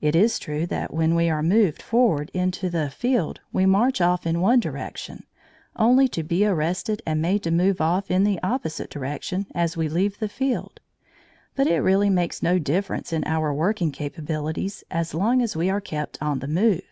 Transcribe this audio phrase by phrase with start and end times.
[0.00, 4.26] It is true that when we are moved forward into the field we march off
[4.26, 5.22] in one direction,
[5.76, 9.88] only to be arrested and made to move off in the opposite direction as we
[9.88, 10.80] leave the field,
[11.54, 15.80] but it really makes no difference in our working capabilities as long as we are
[15.80, 16.82] kept on the move.